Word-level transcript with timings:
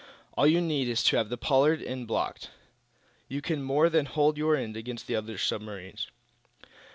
All 0.35 0.47
you 0.47 0.61
need 0.61 0.87
is 0.89 1.03
to 1.03 1.17
have 1.17 1.29
the 1.29 1.37
Pollard 1.37 1.79
end 1.79 2.07
blocked. 2.07 2.49
You 3.27 3.39
can 3.39 3.61
more 3.61 3.87
than 3.87 4.07
hold 4.07 4.35
your 4.35 4.55
end 4.55 4.75
against 4.75 5.05
the 5.05 5.15
other 5.15 5.37
submarines." 5.37 6.07